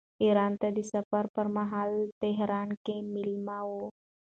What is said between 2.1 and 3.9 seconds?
تهران کې مېلمه و.